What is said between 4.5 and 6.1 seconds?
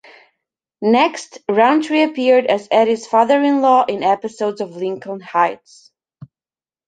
of "Lincoln Heights".